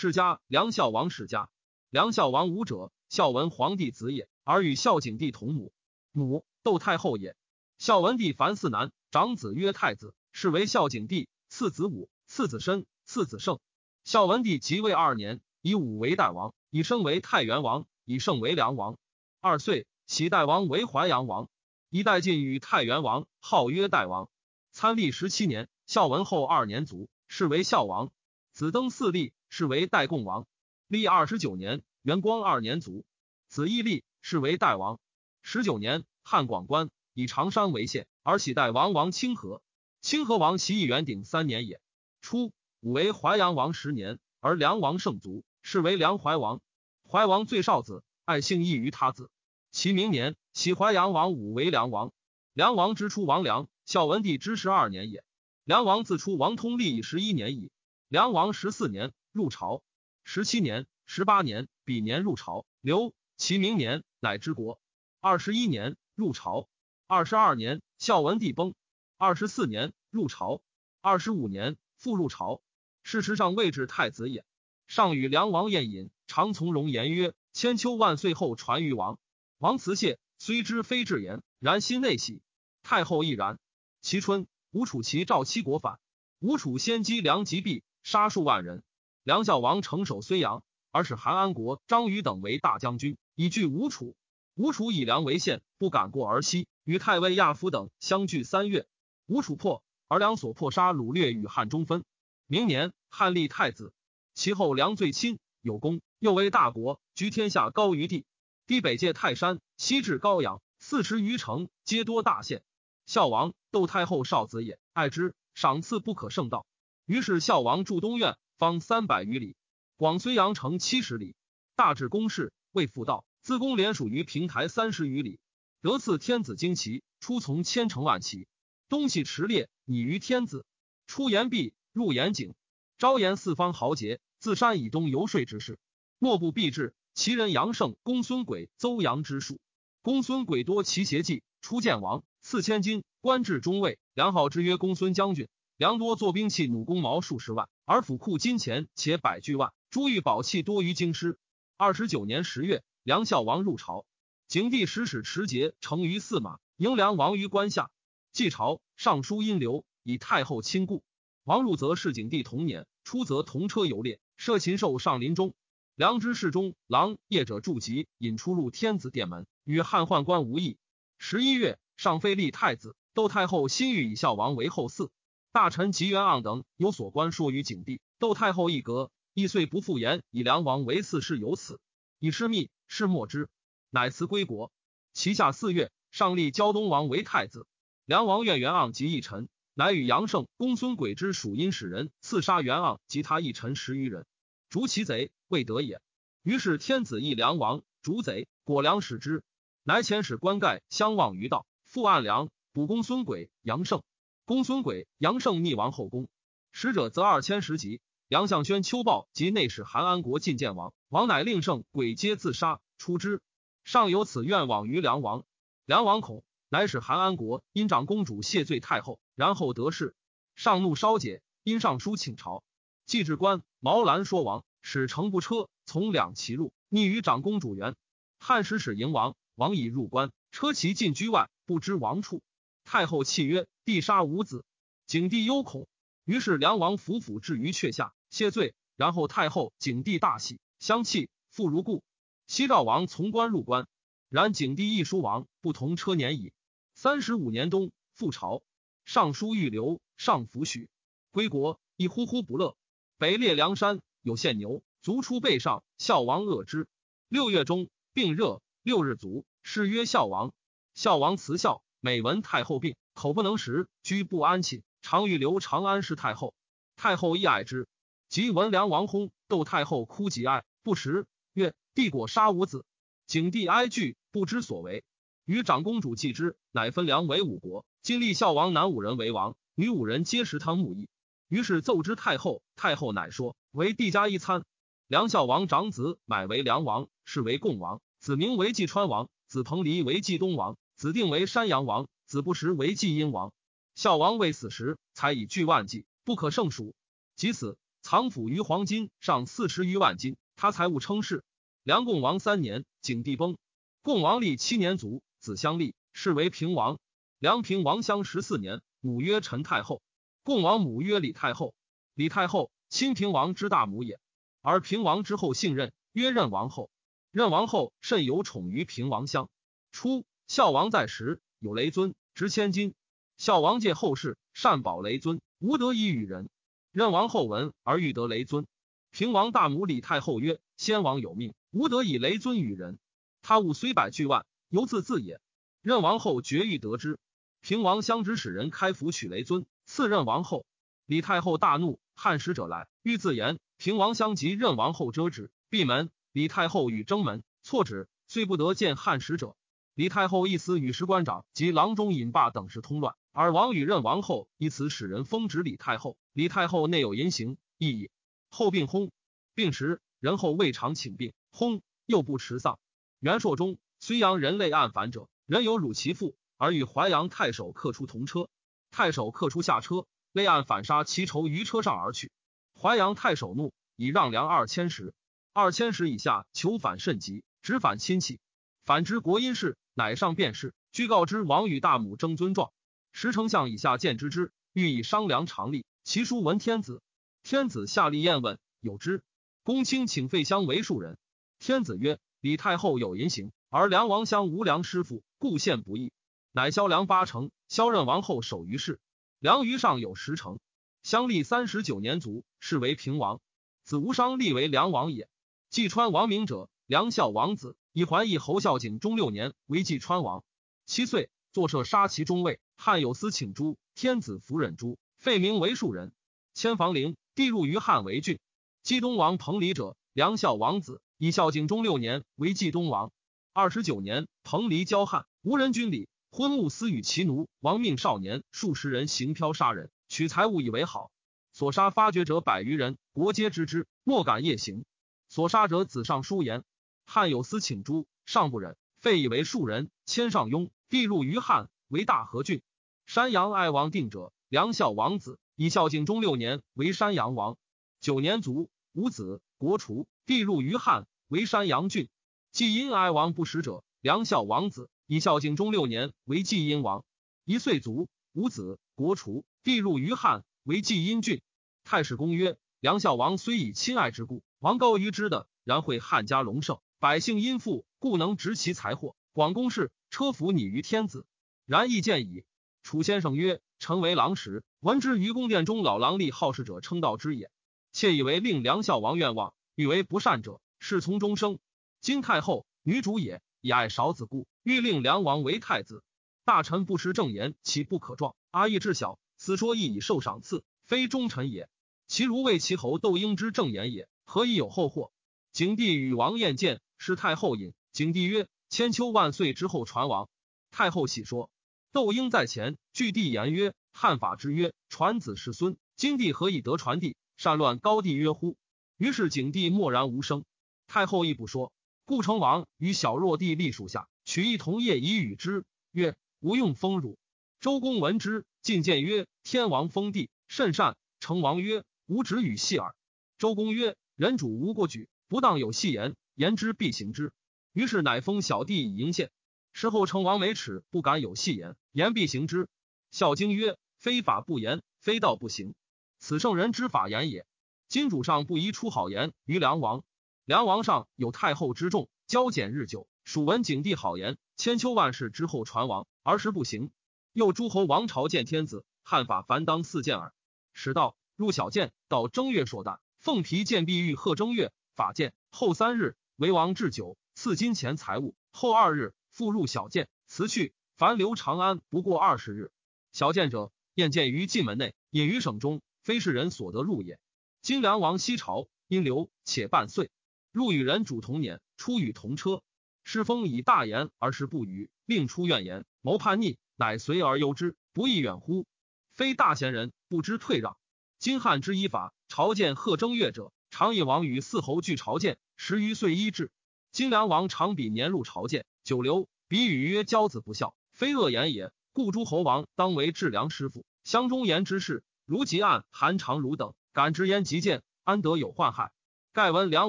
[0.00, 1.50] 世家梁孝王世家。
[1.90, 5.74] 梁孝王武者，孝文皇帝子也，而与孝景帝同母，
[6.10, 7.36] 母窦太后也。
[7.76, 11.28] 孝文帝凡四男，长子曰太子，是为孝景帝。
[11.50, 13.58] 次子武，次子申，次子胜。
[14.02, 18.96] 孝文帝即位二年，以武为代王，以申为太原王，以胜为梁王。
[19.42, 21.50] 二岁，喜代王为淮阳王。
[21.90, 24.30] 一代晋与太原王，号曰代王。
[24.72, 28.10] 参历十七年，孝文后二年卒，是为孝王。
[28.54, 30.46] 子登嗣立，是为代共王。
[30.88, 33.04] 历二十九年，元光二年卒，
[33.48, 34.98] 子义立，是为代王。
[35.42, 39.60] 十九年，汉广官以长山为县，而喜代王王清河。
[40.00, 41.80] 清河王袭义元鼎三年也。
[42.22, 46.60] 初，武为淮阳王十年，而梁王胜卒，是为梁怀王。
[47.06, 49.30] 怀王最少子，爱幸异于他子。
[49.72, 52.12] 其明年，喜淮阳王武为梁王。
[52.52, 55.24] 梁王之初，王梁，孝文帝之十二年也。
[55.64, 57.70] 梁王自出王通历十一年矣。
[58.08, 59.82] 梁王十四年入朝。
[60.24, 62.66] 十七年、十八年，比年入朝。
[62.80, 64.80] 刘其明年，乃之国。
[65.20, 66.68] 二十一年入朝。
[67.06, 68.74] 二十二年，孝文帝崩。
[69.16, 70.62] 二十四年入朝。
[71.00, 72.60] 二十五年复入朝。
[73.02, 74.44] 事实上位置太子也。
[74.86, 79.18] 上与梁王宴饮，常从容言曰：“千秋万岁后传于王。”
[79.58, 82.42] 王辞谢，虽知非至言，然心内喜。
[82.82, 83.58] 太后亦然。
[84.00, 86.00] 其春，吴楚齐赵七国反。
[86.40, 88.82] 吴楚先击梁及毕，杀数万人。
[89.22, 94.16] 梁孝王城守睢阳，而使韩安国、张宇等为大将军，以拒吴楚。
[94.54, 98.86] 吴楚以梁为县，不敢过而西，与太尉亚夫等相拒三月。
[99.26, 102.02] 吴楚破，而梁所破杀掳掠与汉中分。
[102.46, 103.92] 明年，汉立太子。
[104.32, 108.24] 其后梁最亲，有功，又为大国，居天下高于地。
[108.66, 112.62] 地北界泰山，西至高阳，四十余城，皆多大县。
[113.04, 116.64] 孝王窦太后少子也，爱之，赏赐不可胜道。
[117.04, 118.38] 于是孝王住东苑。
[118.60, 119.56] 方三百余里，
[119.96, 121.34] 广睢阳城七十里，
[121.76, 123.24] 大至公室，未复道。
[123.40, 125.40] 自公连属于平台三十余里，
[125.80, 128.46] 得赐天子旌旗，出从千乘万骑，
[128.90, 130.66] 东西驰列，拟于天子。
[131.06, 132.52] 出岩壁，入岩井，
[132.98, 135.78] 招言四方豪杰，自山以东游说之事。
[136.18, 136.94] 莫不必至。
[137.14, 139.58] 其人杨胜、公孙轨邹阳之术。
[140.02, 143.98] 公孙轨多奇邪计，出见王，赐千金，官至中尉。
[144.12, 145.48] 良好之曰公孙将军。
[145.78, 151.40] 良多作兵器弩弓矛数十万，而府库金钱且百巨万，珠玉宝器多于京师。
[151.76, 154.06] 二十九年十月，梁孝王入朝，
[154.46, 157.90] 景帝使使持节乘于驷马，迎梁王于关下。
[158.30, 161.02] 继朝，尚书因流以太后亲故。
[161.42, 165.52] 王入则是景帝同年，出则同车游猎，设禽兽上林中。
[165.96, 170.78] 梁之侍中郎业者筑疾，引出入天子殿门，与汉宦官无异。
[171.18, 175.10] 十一月，上废立太子，窦太后心欲以孝王为后嗣。
[175.52, 181.80] 大臣吉元盎等有所官说于景帝，窦太后一格，亦遂不复言，以梁王为嗣事有此，
[182.20, 183.48] 以失密，是莫之，
[183.90, 184.70] 乃辞归国。
[185.12, 187.66] 其下四月，上立胶东王为太子。
[188.04, 194.26] 梁王怨元盎及一臣，乃与杨胜、公孙轨之属阴使人刺杀元盎及他一臣十余人，
[194.68, 196.00] 逐其贼，未得也。
[196.44, 199.42] 于是天子议梁王逐贼，果梁使之，
[199.82, 204.04] 乃遣使官盖相望于道，复按梁捕公孙轨、杨胜。
[204.50, 206.26] 公孙轨、杨胜逆王后宫，
[206.72, 208.00] 使者则二千石级。
[208.26, 213.42] 杨相宣、秋报及内史韩安国进见王，王乃令胜、轨皆自杀，出之。
[213.84, 215.44] 上有此愿往于梁王，
[215.84, 220.16] 梁王恐，乃使韩安国因长公主谢罪太后，然后得势。
[220.56, 222.64] 上怒稍解，因上书请朝。
[223.06, 227.94] 季至官毛兰说王，使乘不车从两骑入，逆于长公主园。
[228.40, 232.42] 汉使使迎王，王已入关，车骑进居外，不知王处。
[232.90, 234.64] 太后泣曰：“帝杀无子。”
[235.06, 235.86] 景帝忧恐，
[236.24, 238.74] 于是梁王伏府置于阙下谢罪。
[238.96, 242.02] 然后太后、景帝大喜，相弃，复如故。
[242.48, 243.86] 西赵王从官入关，
[244.28, 246.52] 然景帝一书王不同车年矣。
[246.96, 248.60] 三十五年冬，复朝，
[249.04, 250.88] 尚书欲留，上弗许。
[251.30, 252.76] 归国，亦呼呼不乐。
[253.18, 256.88] 北列梁山，有献牛，卒出背上，孝王恶之。
[257.28, 260.52] 六月中，病热，六日卒，谥曰孝王。
[260.94, 261.84] 孝王辞孝。
[262.02, 266.54] 每闻太后病，口不能食，居不安寝，常欲留长安侍太后。
[266.96, 267.86] 太后亦爱之。
[268.30, 272.86] 及闻梁王薨，窦太后哭极哀，不食，曰：“帝果杀无子。”
[273.26, 275.04] 景帝哀惧，不知所为。
[275.44, 277.84] 与长公主继之，乃分梁为五国。
[278.00, 281.08] 今立孝王男五人为王，女五人皆食汤沐邑。
[281.48, 284.64] 于是奏之太后，太后乃说：“为帝家一餐。”
[285.06, 290.78] 梁孝王长子买为梁王，是为共王；子名为济川王，子彭蠡为济东王。
[291.00, 293.54] 子定为山阳王，子不食为晋阴王。
[293.94, 296.94] 孝王未死时，才以巨万计，不可胜数。
[297.36, 301.42] 及此，藏府余黄金上四十余万金，他财物称是。
[301.84, 303.56] 梁共王三年，景帝崩，
[304.02, 306.98] 共王历七年卒，子相立，是为平王。
[307.38, 310.02] 梁平王相十四年，母曰陈太后，
[310.42, 311.74] 共王母曰李太后。
[312.12, 314.20] 李太后亲平王之大母也，
[314.60, 316.90] 而平王之后姓任，曰任王后。
[317.30, 319.48] 任王后甚有宠于平王相。
[319.92, 322.92] 初，孝王在时，有雷尊，值千金。
[323.36, 326.50] 孝王借后世，善保雷尊，无得以与人。
[326.90, 328.66] 任王后闻而欲得雷尊。
[329.12, 332.98] 平王大母李太后曰：“先王有命，无得以雷尊与人。
[333.42, 335.40] 他物虽百巨万，犹自自也。”
[335.82, 337.20] 任王后绝欲得之。
[337.60, 340.66] 平王相指使人开府取雷尊，赐任王后。
[341.06, 343.60] 李太后大怒，汉使者来，欲自言。
[343.76, 346.10] 平王相及任王后遮止，闭门。
[346.32, 349.54] 李太后与征门，错止，遂不得见汉使者。
[349.94, 353.14] 李太后一词与石官长及郎中尹霸等事通乱。
[353.32, 356.16] 而王与任王后以此使人封职李太后。
[356.32, 358.10] 李太后内有淫行，亦矣。
[358.48, 359.10] 后病薨，
[359.54, 362.78] 病时人后未尝请病，薨又不持丧。
[363.20, 368.48] 元朔中，睢阳人类暗反者，人有辱其父，而与淮阳太守客出同车。
[368.90, 372.32] 太守客出下车，内暗反杀其仇于车上而去。
[372.74, 375.14] 淮阳太守怒，以让粮二千石。
[375.52, 378.40] 二千石以下求反甚急，直反亲戚。
[378.84, 382.72] 反之国因事，乃上便是，居告知王与大母争尊状。
[383.12, 385.84] 时丞相以下见之之，欲以商量常例。
[386.04, 387.02] 其书闻天子，
[387.42, 389.22] 天子下立宴问，有之。
[389.62, 391.18] 公卿请费乡为庶人。
[391.58, 396.12] 天子曰：李太后有淫行，而梁王乡无良师傅，故献不义。
[396.52, 398.98] 乃萧梁八成，萧任王后守于世。
[399.38, 400.58] 梁于上有十成。
[401.02, 403.40] 乡历三十九年卒，是为平王。
[403.84, 405.28] 子无伤立为梁王也。
[405.68, 410.44] 济川王明者，梁孝王子，以桓义侯孝景中六年为济川王。
[410.86, 412.60] 七岁，坐射杀其中尉。
[412.76, 416.12] 汉有司请诛，天子弗忍诛，废名为庶人。
[416.54, 418.38] 迁房陵，地入于汉为郡。
[418.84, 423.10] 冀东王彭蠡者，梁孝王子，以孝景中六年为冀东王。
[423.52, 427.48] 二十九年，彭蠡交汉，无人君礼，昏务私与其奴。
[427.58, 431.10] 亡命少年，数十人行漂杀人，取财物以为好。
[431.52, 434.84] 所杀发掘者百余人，国皆知之，莫敢夜行。
[435.28, 436.62] 所杀者子上书言，
[437.04, 439.90] 汉有司请诛，上不忍，废以为庶人。
[440.06, 442.62] 迁上庸，地入于汉为大和郡。
[443.06, 447.56] 山阳爱王定者，梁孝王子，以孝景中六年为山阳王。
[448.00, 452.08] 九年卒，无子，国除，地入于汉，为山阳郡。
[452.52, 457.04] 季阴哀王不食者，梁孝王子，以孝景中六年为季阴王。
[457.44, 461.42] 一岁卒，无子，国除，地入于汉，为季阴郡。
[461.84, 471.24] 太史公曰：梁孝王虽以亲爱之故，王高于之的，然会汉家隆盛，百姓殷富，故能执其财货，广公事，车服拟于天子。
[471.64, 472.44] 然亦见矣。
[472.82, 477.50] 楚先生曰：“臣为郎时，闻之于宫殿中老郎吏好事者称道之也。
[477.90, 481.58] 窃以为令梁孝王愿望，欲为不善者，是从终生。
[482.02, 486.04] 今太后女主也，以爱少子故，欲令梁王为太子。
[486.44, 488.36] 大臣不识正言，岂不可状？
[488.50, 491.70] 阿义至小，此说亦以受赏赐，非忠臣也。
[492.06, 495.12] 其如为其侯窦婴之正言也，何以有后祸？”
[495.50, 497.72] 景帝与王晏见，是太后引。
[497.92, 500.28] 景帝曰：“千秋万岁之后传王。”
[500.70, 501.50] 太后喜说。
[501.92, 505.78] 窦婴在前，据帝言曰：“汉法之曰，传子世孙。
[505.96, 507.16] 今帝何以得传弟？
[507.38, 508.56] 善乱高帝曰乎？”
[508.98, 510.44] 于是景帝默然无声。
[510.86, 511.72] 太后亦不说。
[512.04, 517.18] 故成王与小弱帝立属下，取一同业以与之，曰：“无用封汝。”
[517.60, 522.94] 周公闻之，进谏曰：“天王封地，甚善。”成王曰：“吾止与戏耳。”
[523.38, 527.34] 周公曰：“人主无过举，不当有戏言，言之必行之。”
[527.74, 529.30] 于是乃封小弟以迎献。
[529.74, 532.66] 事后成王没耻，不敢有戏言，言必行之。
[533.10, 535.74] 孝经曰：“非法不言，非道不行。
[536.18, 537.44] 此圣人之法言也。”
[537.88, 540.02] 今主上不宜出好言于梁王。
[540.46, 546.90] 梁王上有太后之重，交简日久，蜀闻景帝好言，千秋万世之后传王，而时不行。
[547.34, 550.32] 又诸侯王朝见天子，汉法凡当四见耳。
[550.72, 555.34] 使道入小见，到正月朔旦，凤皮见碧玉贺正月法见。
[555.52, 558.34] 后三日，为王置酒，赐金钱财物。
[558.50, 559.12] 后二日。
[559.30, 560.72] 复入小见，辞去。
[560.96, 562.70] 凡留长安不过二十日。
[563.12, 567.20] 小见者，宴见于晋门内，隐于省中，非是人所得入也。
[567.60, 570.10] 今梁王西朝，因留且半岁，
[570.50, 572.62] 入与人主同年，出与同车。
[573.04, 578.66] 师封以大言而时不语，令出怨言，谋叛逆，乃随而忧之，不亦远乎？
[579.12, 580.78] 非大贤人，不知退让。
[581.18, 586.50] 今汉之依法，朝见贺正月者，常以王与四侯俱朝见，十余岁一至。
[586.90, 588.66] 今梁王常比年入朝见。
[588.82, 591.72] 九流比语曰：“骄子不孝，非恶言也。
[591.92, 593.84] 故诸侯王当为治良师傅。
[594.02, 598.90] 乡中言之事，如吉案、韩长儒等，敢直言极谏，安得有患害？
[599.32, 599.88] 盖闻梁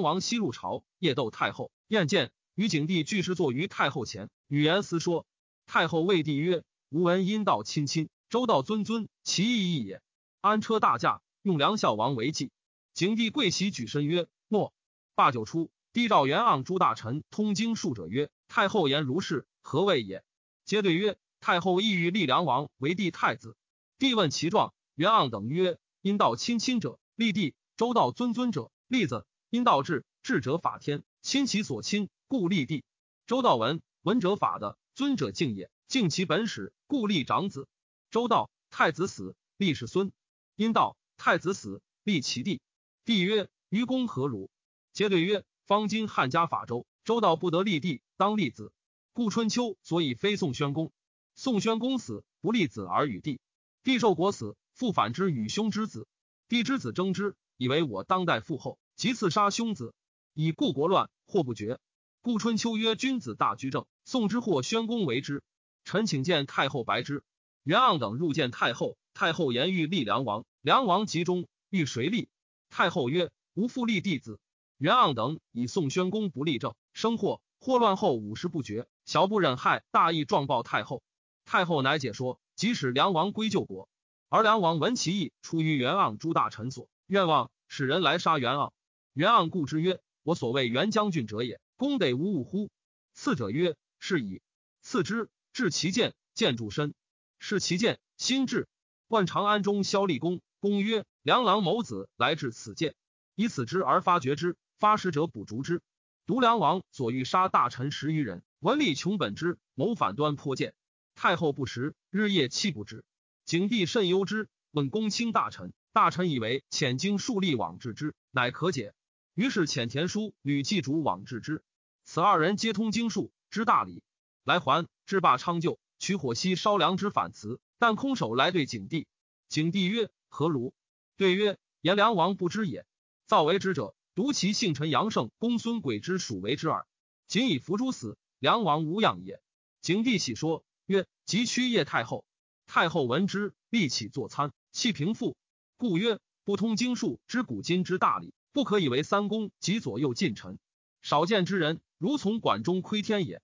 [0.00, 5.26] 王西入朝，夜斗太后，宴见于景帝俱是坐于太后前，语言私说。
[5.66, 10.00] 太后谓帝曰：“吾闻阴道亲亲，周道尊尊，其意义也。
[10.40, 12.52] 安车大驾，用梁孝王为祭。”
[12.94, 14.74] 景帝跪其举身曰：“诺。”
[15.14, 20.24] 罢酒出，帝召元盎诸大臣通经术者曰：“太后言如是，何谓也？”
[20.64, 23.56] 皆对曰：“太后意欲立梁王为帝太子。”
[23.98, 29.26] 帝问其状，元盎等曰：“阴道亲亲者，立帝；周道尊尊者，立子。
[29.50, 32.84] 阴道治，治者法天，亲其所亲，故立帝。
[33.26, 37.68] 周道文，文者法的，尊者敬也，敬其本始，故立长子。
[38.10, 40.10] 周道太子死，立世孙。
[40.56, 42.60] 阴道太子死，立其弟。
[43.04, 44.48] 帝曰：愚公何如？
[44.92, 48.72] 皆对曰：方今汉家法周，周道不得立帝，当立子。
[49.12, 50.92] 故春秋所以非宋宣公。
[51.34, 53.40] 宋宣公死，不立子而与帝。
[53.82, 56.06] 帝受国死，复反之与兄之子。
[56.46, 58.78] 帝之子争之，以为我当代父后。
[58.94, 59.94] 即刺杀兄子，
[60.32, 61.80] 以故国乱，祸不绝。
[62.20, 65.42] 故春秋曰：“君子大居正。”宋之或宣公为之。
[65.84, 67.24] 臣请见太后白之。
[67.64, 72.28] 元盎等入见太后，太后言欲立梁王，梁王急中，欲谁立？
[72.72, 74.40] 太后曰：“吾复立弟子。”
[74.78, 81.02] 元盎等以宋宣公不立政，生祸，祸乱后五十不绝，小不忍害，大义状报太后。
[81.44, 83.90] 太后乃解说，即使梁王归救国，
[84.30, 88.72] 而梁王闻其意，出于元盎诸大臣所，愿望使人来杀元盎。
[89.12, 92.70] 元盎故之曰：“我所谓元将军者也，公得无误乎？”
[93.12, 94.40] 次者曰：“是矣。”
[94.80, 96.94] 次之，至其剑，剑主身，
[97.38, 98.66] 是其剑，心至。
[99.08, 102.94] 万长安中萧立公，公曰：“梁郎某子来至此见，
[103.34, 105.82] 以此之而发绝之，发失者补逐之。
[106.24, 110.72] 独梁王所欲杀大臣十余人，文吏穷本之，谋反端颇见。
[111.16, 113.04] 太后不食，日夜泣不止。
[113.44, 118.94] 景帝甚忧之，问公卿大臣，大臣以为遣经数吏往治之，乃可解。
[119.34, 121.64] 于是遣田书、吕季主往治之。
[122.04, 124.04] 此二人皆通经术，知大礼。
[124.44, 129.08] 来还至罢昌就，取火熄烧梁之反辞，但空手来对景帝。
[129.48, 130.72] 景帝曰：“何如？”
[131.16, 132.86] 对曰：“颜良王不知也。
[133.26, 136.86] 造为之者，独其姓陈杨胜公孙诡之属为之耳。
[137.28, 139.40] 仅以伏诛死，梁王无恙也。”
[139.82, 142.24] 景帝喜说曰：“即屈夜太后。”
[142.66, 145.36] 太后闻之，立起坐餐，弃平复。
[145.76, 150.58] 故曰：“不通经术之古今之大礼。”不可以为三公及左右近臣，
[151.00, 153.40] 少见之人，如从管中窥天也。